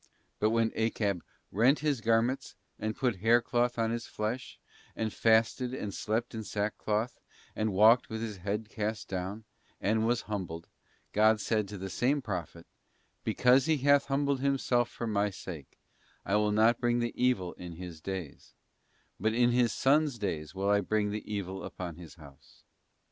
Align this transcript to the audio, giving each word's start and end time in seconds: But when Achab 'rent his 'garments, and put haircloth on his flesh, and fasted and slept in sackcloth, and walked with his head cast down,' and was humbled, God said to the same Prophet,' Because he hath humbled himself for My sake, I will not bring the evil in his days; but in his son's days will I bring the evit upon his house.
But 0.39 0.49
when 0.49 0.71
Achab 0.71 1.21
'rent 1.51 1.77
his 1.81 2.01
'garments, 2.01 2.55
and 2.79 2.95
put 2.95 3.17
haircloth 3.17 3.77
on 3.77 3.91
his 3.91 4.07
flesh, 4.07 4.59
and 4.95 5.13
fasted 5.13 5.75
and 5.75 5.93
slept 5.93 6.33
in 6.33 6.43
sackcloth, 6.43 7.19
and 7.55 7.71
walked 7.71 8.09
with 8.09 8.19
his 8.19 8.37
head 8.37 8.67
cast 8.67 9.07
down,' 9.09 9.43
and 9.79 10.07
was 10.07 10.21
humbled, 10.21 10.67
God 11.13 11.39
said 11.39 11.67
to 11.67 11.77
the 11.77 11.87
same 11.91 12.19
Prophet,' 12.19 12.65
Because 13.23 13.67
he 13.67 13.77
hath 13.77 14.05
humbled 14.05 14.39
himself 14.39 14.89
for 14.89 15.05
My 15.05 15.29
sake, 15.29 15.77
I 16.25 16.35
will 16.35 16.51
not 16.51 16.81
bring 16.81 16.97
the 16.97 17.13
evil 17.15 17.53
in 17.53 17.73
his 17.73 18.01
days; 18.01 18.55
but 19.19 19.35
in 19.35 19.51
his 19.51 19.71
son's 19.71 20.17
days 20.17 20.55
will 20.55 20.71
I 20.71 20.81
bring 20.81 21.11
the 21.11 21.21
evit 21.21 21.63
upon 21.63 21.97
his 21.97 22.15
house. 22.15 22.63